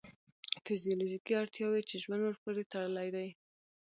[0.65, 3.29] فیزیولوژیکې اړتیاوې چې ژوند ورپورې تړلی دی.